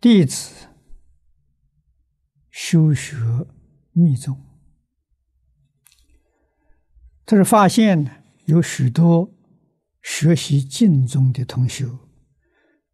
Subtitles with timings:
[0.00, 0.68] 弟子
[2.48, 3.18] 修学
[3.92, 4.40] 密宗，
[7.26, 9.30] 他是发现有许多
[10.00, 11.86] 学习净宗的同学，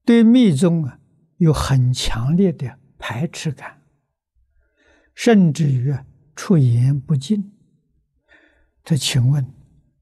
[0.05, 0.99] 对密宗啊
[1.37, 3.83] 有很强烈的排斥感，
[5.15, 5.97] 甚至于
[6.35, 7.53] 出言不尽。
[8.83, 9.55] 他请问，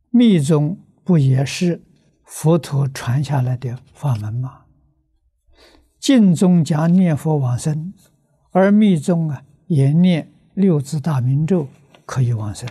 [0.08, 1.84] 密宗不也是
[2.24, 4.63] 佛陀传下来的法门吗？
[6.04, 7.94] 净宗讲念佛往生，
[8.50, 11.66] 而密宗啊也念六字大明咒
[12.04, 12.68] 可以往生，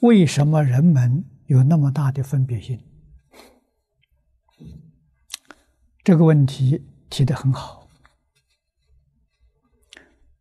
[0.00, 2.78] 为什么人们有那么大的分别心？
[6.02, 7.88] 这个问题提得很好。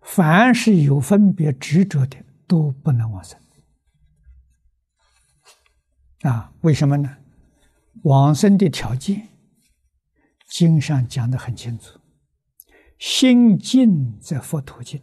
[0.01, 3.39] 凡是有分别执着的，都不能往生。
[6.23, 7.15] 啊，为什么呢？
[8.01, 9.29] 往生的条件，
[10.53, 11.99] 经上讲的很清楚：
[12.99, 15.01] 心净则佛土净。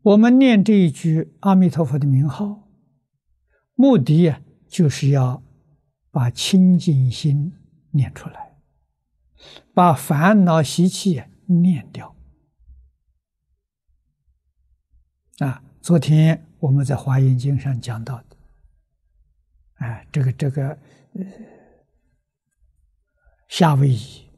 [0.00, 2.66] 我们念这一句阿弥陀佛的名号，
[3.74, 5.42] 目的啊，就是要
[6.10, 7.52] 把清净心
[7.90, 8.56] 念出来，
[9.74, 12.16] 把烦恼习气念掉。
[15.40, 18.36] 啊，昨天我们在华严经上讲到的。
[19.74, 20.68] 哎，这个这个，
[21.12, 21.24] 呃，
[23.56, 24.28] 夏威夷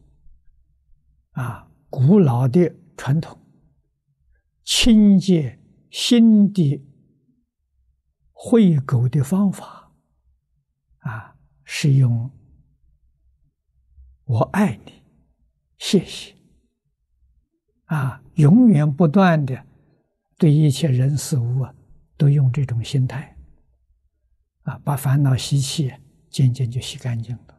[1.30, 3.40] 啊，古老的传统，
[4.62, 5.58] 清洁
[5.90, 6.84] 心的
[8.30, 9.90] 会狗的方法
[10.98, 12.30] 啊，是用
[14.26, 15.02] “我爱你”，
[15.80, 16.36] 谢谢
[17.86, 19.64] 啊，永远不断的
[20.36, 21.74] 对一切人事物啊，
[22.18, 23.34] 都用这种心态。
[24.64, 25.90] 啊，把烦恼习气
[26.28, 27.55] 渐渐就洗干净了。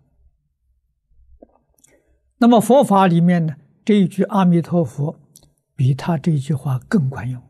[2.37, 5.19] 那么佛法里面呢，这一句阿弥陀佛，
[5.75, 7.41] 比他这句话更管用，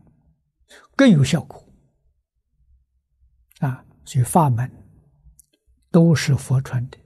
[0.96, 1.64] 更有效果。
[3.60, 4.72] 啊，所以法门
[5.92, 6.98] 都是佛传的，《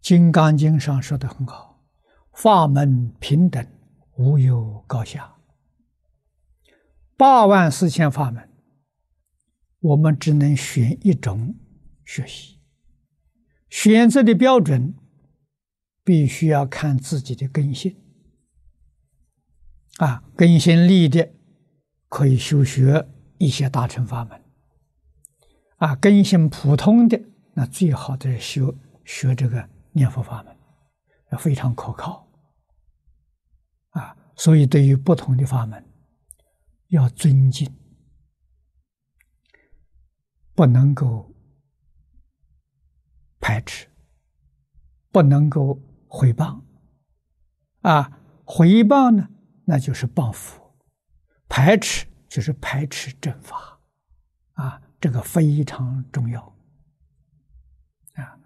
[0.00, 1.84] 金刚经》上说的很好
[2.32, 3.66] ：“法门平等，
[4.16, 5.36] 无有高下。”
[7.16, 8.48] 八万四千法门。
[9.80, 11.54] 我们只能选一种
[12.04, 12.58] 学习，
[13.70, 14.92] 选择的标准
[16.08, 17.94] 必须要看自己的根性
[19.98, 21.34] 啊，根性利的
[22.08, 24.42] 可以修学一些大乘法门
[25.76, 28.74] 啊，根性普通的那最好的修
[29.04, 30.56] 学这个念佛法门，
[31.30, 32.26] 要非常可靠
[33.90, 34.16] 啊。
[34.34, 35.84] 所以，对于不同的法门，
[36.86, 37.70] 要尊敬。
[40.54, 41.34] 不能够
[43.38, 43.86] 排斥，
[45.12, 46.62] 不能够毁谤，
[47.82, 49.28] 啊，毁谤呢，
[49.66, 50.58] 那就是报复；
[51.48, 53.80] 排斥就是排斥正法，
[54.54, 56.56] 啊，这个非常重要。
[58.14, 58.40] 啊，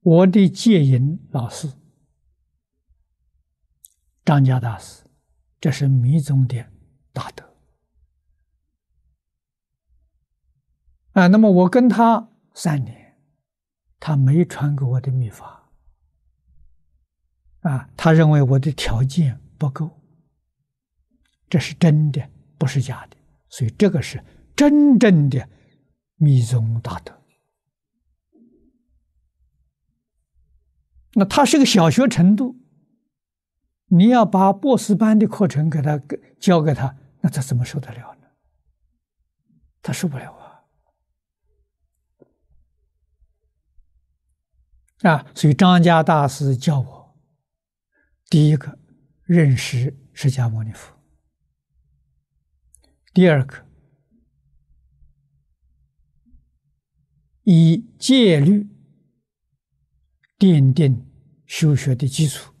[0.00, 1.72] 我的戒淫老师
[4.24, 5.04] 张家大师，
[5.60, 6.64] 这是密宗的
[7.12, 7.54] 大德。
[11.12, 13.18] 啊，那么我跟他三年，
[14.00, 15.61] 他没传给我的密法，
[17.62, 20.00] 啊，他认为我的条件不够，
[21.48, 22.28] 这是真的，
[22.58, 23.16] 不是假的，
[23.48, 24.22] 所以这个是
[24.54, 25.48] 真正的
[26.16, 27.18] 密宗大德。
[31.14, 32.56] 那他是个小学程度，
[33.86, 36.00] 你要把博士班的课程给他
[36.40, 38.28] 教给他，那他怎么受得了呢？
[39.82, 40.64] 他受不了啊。
[45.10, 47.01] 啊，所以张家大师教我，
[48.32, 48.78] 第一个
[49.24, 50.98] 认识释迦牟尼佛，
[53.12, 53.66] 第二个
[57.42, 58.66] 以戒律
[60.38, 61.12] 奠定
[61.44, 62.54] 修学的基础。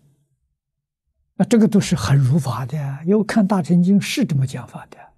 [1.36, 5.14] 那这个都是很如法的，因为看《大乘经》是这么讲法的。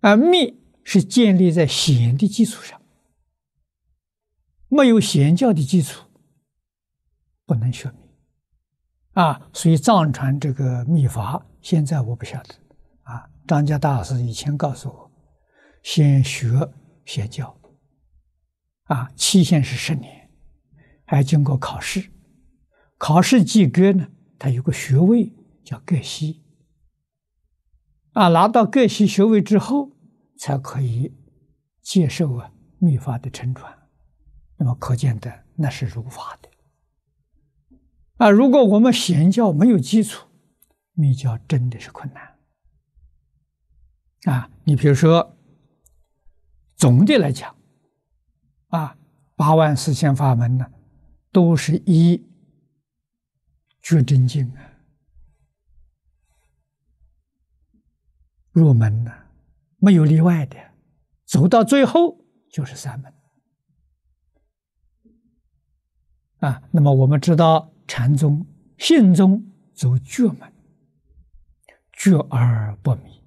[0.00, 2.82] 啊，密是建立在显的基础上。
[4.66, 6.08] 没有显教的基础，
[7.44, 8.05] 不能学密
[9.16, 9.48] 啊！
[9.54, 12.54] 所以藏传这个密法，现在我不晓得
[13.02, 13.26] 啊。
[13.46, 15.10] 张家大师以前告诉我，
[15.82, 16.70] 先学
[17.06, 17.58] 显教
[18.84, 20.30] 啊，期限是十年，
[21.06, 22.10] 还经过考试，
[22.98, 24.08] 考试及格呢，
[24.38, 25.32] 他有个学位
[25.64, 26.44] 叫格西
[28.12, 29.92] 啊，拿到格西学位之后，
[30.38, 31.16] 才可以
[31.80, 33.74] 接受啊密法的承传。
[34.58, 36.50] 那么可见的那是如法的
[38.16, 40.26] 啊，如果我们显教没有基础，
[40.92, 42.38] 密教真的是困难。
[44.24, 45.36] 啊，你比如说，
[46.76, 47.54] 总的来讲，
[48.68, 48.96] 啊，
[49.34, 50.72] 八万四千法门呢，
[51.30, 52.26] 都是一
[53.82, 54.72] 觉真经啊
[58.50, 59.12] 入门的，
[59.76, 60.56] 没有例外的，
[61.26, 63.12] 走到最后就是三门。
[66.38, 68.46] 啊，那么我们知道禅宗、
[68.78, 70.52] 信宗走绝门，
[71.92, 73.22] 绝而不迷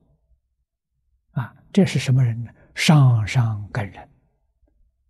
[1.32, 1.56] 啊。
[1.72, 2.52] 这是什么人呢？
[2.76, 4.10] 上上根人，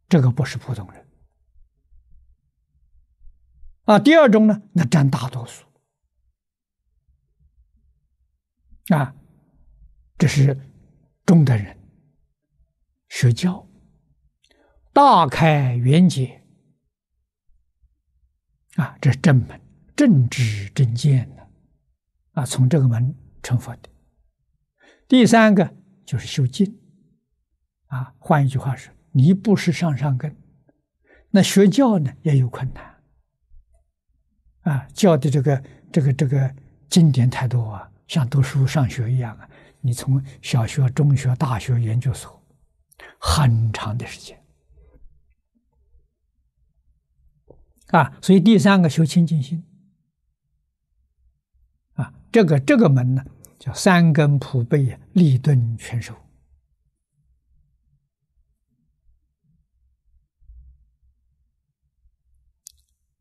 [0.08, 1.08] 这个不是普通人
[3.84, 4.00] 啊。
[4.00, 5.66] 第二种呢，那占大多数
[8.88, 9.14] 啊，
[10.18, 10.60] 这是
[11.26, 11.78] 中等人，
[13.08, 13.68] 学教，
[14.92, 16.39] 大开圆解
[18.80, 19.60] 啊，这是正门，
[19.96, 21.48] 正知正见的
[22.34, 23.90] 啊，从这个门成佛的。
[25.08, 25.76] 第三个。
[26.10, 26.76] 就是修静，
[27.86, 30.36] 啊，换一句话说，你不是上上根，
[31.30, 32.96] 那学教呢也有困难，
[34.62, 36.56] 啊，教的这个这个这个
[36.90, 39.48] 经典太多啊，像读书上学一样啊，
[39.82, 42.44] 你从小学、中学、大学、研究所，
[43.20, 44.39] 很长的时间，
[47.90, 49.64] 啊，所以第三个修清净心，
[51.94, 53.26] 啊，这个这个门呢。
[53.60, 56.16] 叫三根普被，立顿全收，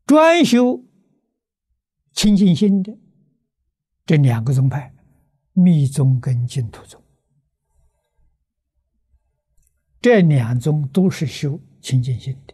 [0.05, 0.85] 专修
[2.13, 2.97] 清净心的
[4.05, 4.95] 这两个宗派，
[5.51, 7.03] 密宗跟净土宗，
[9.99, 12.53] 这两宗都是修清净心的，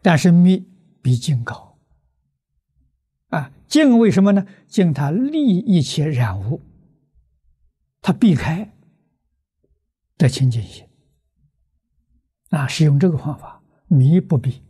[0.00, 0.66] 但是密
[1.02, 1.78] 比净高
[3.28, 3.52] 啊！
[3.66, 4.46] 净为什么呢？
[4.66, 6.62] 净它立一切染污。
[8.02, 8.74] 他避开
[10.16, 10.88] 的清净心，
[12.48, 14.62] 啊，是用这个方法，迷不避，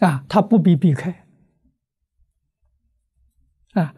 [0.00, 1.26] 啊，他不必避开，
[3.72, 3.94] 啊，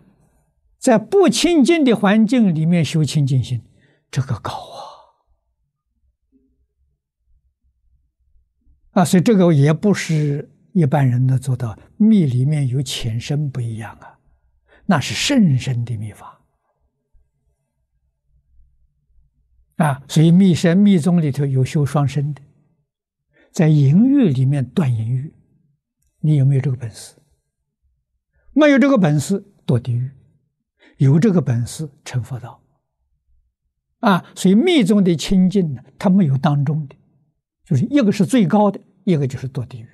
[0.78, 3.62] 在不清净的环境里面修清净心，
[4.12, 4.79] 这个高啊，
[8.92, 11.78] 啊，所以这个也不是一般人能做到。
[11.96, 14.18] 密里面有浅深不一样啊，
[14.86, 16.40] 那是甚深的密法。
[19.76, 22.42] 啊，所以密深密宗里头有修双身的，
[23.50, 25.34] 在淫欲里面断淫欲，
[26.20, 27.14] 你有没有这个本事？
[28.52, 30.10] 没有这个本事堕地狱，
[30.96, 32.62] 有这个本事成佛道。
[34.00, 36.96] 啊，所以密宗的清净呢，它没有当中的，
[37.70, 39.88] 就是一个是最高的，一个就是堕地狱。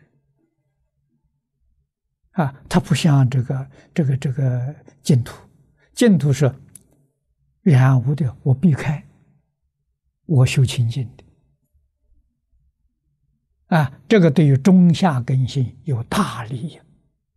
[2.31, 5.37] 啊，它不像这个这个这个净土，
[5.93, 6.51] 净土是
[7.61, 9.05] 染污的，我避开。
[10.25, 11.25] 我修清净的
[13.77, 16.81] 啊，这个对于中下根性有大利益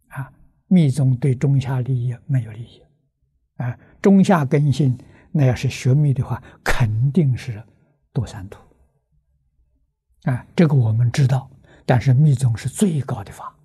[0.07, 0.31] 啊。
[0.68, 2.81] 密宗对中下利益没有利益
[3.56, 3.77] 啊。
[4.01, 4.97] 中下根性
[5.33, 7.62] 那要是学密的话，肯定是
[8.13, 8.57] 堕三途
[10.24, 10.45] 啊。
[10.56, 11.50] 这个我们知道，
[11.86, 13.56] 但是密宗是最高的法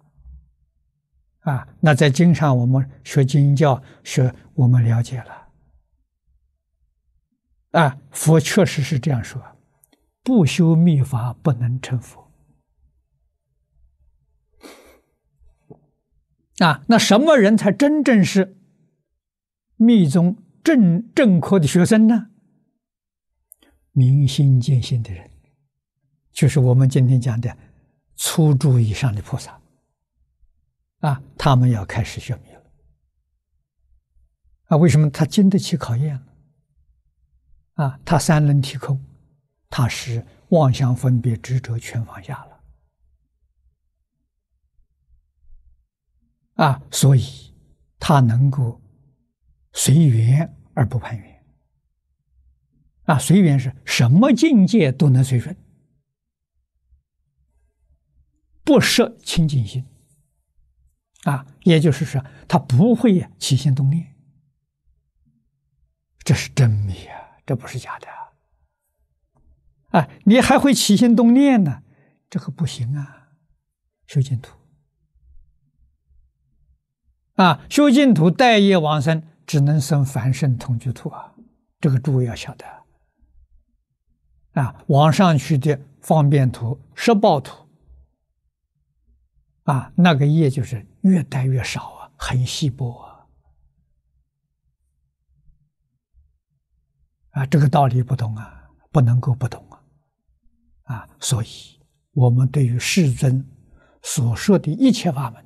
[1.40, 1.68] 啊。
[1.80, 5.48] 那在经上，我们学经教学，我们了解了。
[7.72, 9.42] 啊，佛确实是这样说：
[10.22, 12.30] 不修密法不能成佛。
[16.58, 18.56] 啊，那什么人才真正是
[19.74, 22.28] 密宗正正科的学生呢？
[23.90, 25.28] 明心见性的人，
[26.34, 27.56] 就是我们今天讲的
[28.16, 29.58] 初住以上的菩萨。
[30.98, 32.62] 啊，他们要开始学密了。
[34.64, 36.22] 啊，为什么他经得起考验？
[37.74, 39.04] 啊，他三轮体空，
[39.68, 42.60] 他是妄想分别执着全放下了，
[46.64, 47.52] 啊，所以
[47.98, 48.80] 他能够
[49.72, 51.44] 随缘而不攀缘，
[53.02, 55.54] 啊，随缘是什么境界都能随顺，
[58.64, 59.84] 不设清净心，
[61.24, 64.16] 啊，也就是说他不会起心动念，
[66.24, 67.20] 这是真密啊。
[67.46, 68.08] 这不是假的，
[69.90, 71.82] 啊，你还会起心动念呢，
[72.30, 73.32] 这个不行啊！
[74.06, 74.56] 修净土，
[77.34, 81.34] 啊，修净土带业往生，只能生凡圣同居土啊！
[81.82, 82.64] 这个诸位要晓得，
[84.52, 87.63] 啊，往上去的方便土、摄报土，
[89.64, 93.26] 啊，那个业就是越带越少啊，很稀薄啊，
[97.30, 101.46] 啊，这个道理不懂啊，不能够不懂啊，啊，所以
[102.12, 103.42] 我们对于世尊
[104.02, 105.42] 所说的一切法门，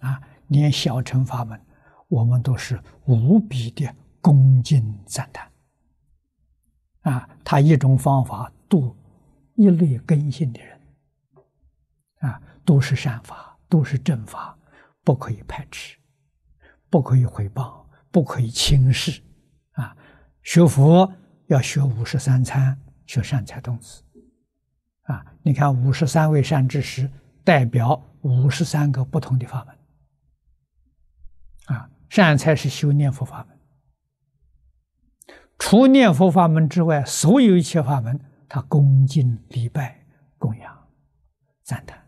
[0.00, 1.64] 啊，连小乘法门，
[2.08, 5.48] 我们都是无比的恭敬赞叹，
[7.02, 8.96] 啊，他一种方法度
[9.54, 10.80] 一类根性的人，
[12.18, 13.49] 啊，都是善法。
[13.70, 14.58] 都是正法，
[15.04, 15.96] 不可以排斥，
[16.90, 19.22] 不可以毁谤，不可以轻视，
[19.72, 19.96] 啊！
[20.42, 21.10] 学佛
[21.46, 24.02] 要学五十三参，学善财童子，
[25.02, 25.24] 啊！
[25.42, 27.08] 你看五十三位善知识
[27.44, 31.88] 代表五十三个不同的法门，啊！
[32.08, 33.56] 善财是修念佛法门，
[35.58, 40.04] 除念佛法门之外，所有一切法门，他恭敬礼拜、
[40.38, 40.88] 供养、
[41.62, 41.99] 赞叹。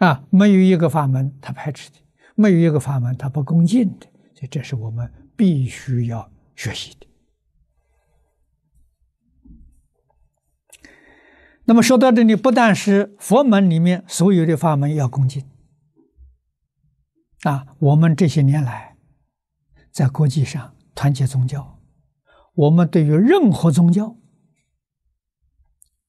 [0.00, 1.96] 啊，没有一个法门他排斥的，
[2.34, 7.06] 没有一个法门他不恭敬的，所以这是我们必须要学习的。
[11.66, 15.44] 那么说到这里，不但是佛门里面所有的法门要恭敬，
[17.42, 18.96] 啊，我们这些年来
[19.92, 21.78] 在国际上团结宗教，
[22.54, 24.16] 我们对于任何宗教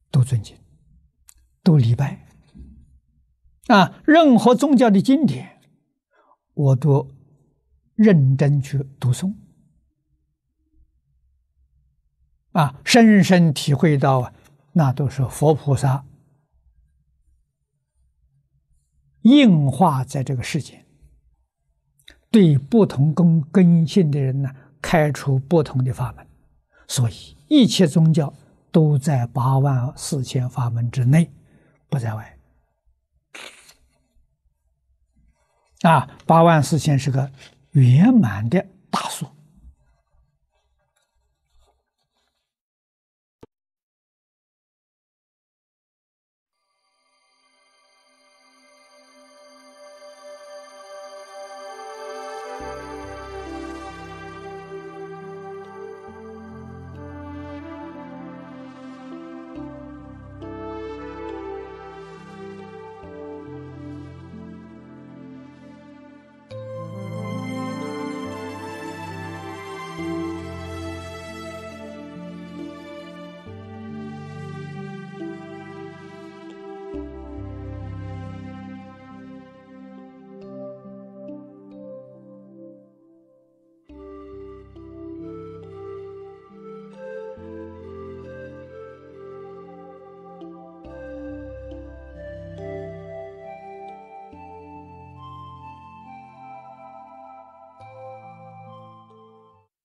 [0.10, 0.56] 都尊敬，
[1.62, 2.30] 都礼拜。
[3.72, 5.62] 啊，任何宗教的经典，
[6.54, 7.10] 我都
[7.96, 9.34] 认真去读诵，
[12.52, 14.34] 啊，深深体会到啊，
[14.74, 16.06] 那都是佛菩萨
[19.22, 20.86] 应化在这个世间，
[22.30, 26.28] 对不同根根性的人呢，开出不同的法门，
[26.90, 28.34] 所以一切宗教
[28.70, 31.32] 都在八万四千法门之内，
[31.88, 32.38] 不在外。
[35.82, 37.30] 啊八万四千是个
[37.72, 39.26] 圆满的大数。